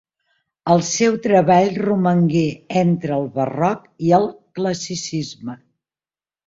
El 0.75 0.79
seu 0.87 1.17
treball 1.25 1.69
romangué 1.83 2.43
entre 2.83 3.15
el 3.19 3.31
Barroc 3.39 3.87
i 4.09 4.13
el 4.21 4.27
Classicisme. 4.59 5.63